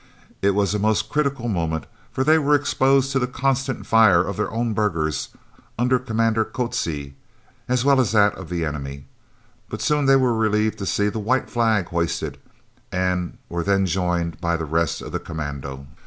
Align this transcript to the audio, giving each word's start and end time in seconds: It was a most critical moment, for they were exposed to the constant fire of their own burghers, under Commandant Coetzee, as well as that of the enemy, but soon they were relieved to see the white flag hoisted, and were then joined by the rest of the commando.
It 0.41 0.55
was 0.55 0.73
a 0.73 0.79
most 0.79 1.09
critical 1.09 1.47
moment, 1.47 1.85
for 2.11 2.23
they 2.23 2.39
were 2.39 2.55
exposed 2.55 3.11
to 3.11 3.19
the 3.19 3.27
constant 3.27 3.85
fire 3.85 4.23
of 4.23 4.35
their 4.35 4.49
own 4.49 4.73
burghers, 4.73 5.29
under 5.77 5.99
Commandant 5.99 6.53
Coetzee, 6.53 7.13
as 7.69 7.85
well 7.85 8.01
as 8.01 8.11
that 8.11 8.33
of 8.33 8.49
the 8.49 8.65
enemy, 8.65 9.05
but 9.69 9.79
soon 9.79 10.07
they 10.07 10.15
were 10.15 10.33
relieved 10.33 10.79
to 10.79 10.87
see 10.87 11.07
the 11.09 11.19
white 11.19 11.51
flag 11.51 11.89
hoisted, 11.89 12.39
and 12.91 13.37
were 13.47 13.63
then 13.63 13.85
joined 13.85 14.41
by 14.41 14.57
the 14.57 14.65
rest 14.65 15.03
of 15.03 15.11
the 15.11 15.19
commando. 15.19 15.85